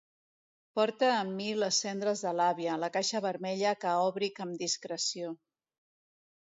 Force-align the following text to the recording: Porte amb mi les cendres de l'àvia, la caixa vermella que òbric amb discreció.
Porte 0.77 1.09
amb 1.15 1.35
mi 1.41 1.49
les 1.63 1.81
cendres 1.85 2.25
de 2.29 2.33
l'àvia, 2.39 2.79
la 2.85 2.91
caixa 2.97 3.23
vermella 3.29 3.77
que 3.85 3.95
òbric 4.09 4.45
amb 4.49 4.61
discreció. 4.67 5.39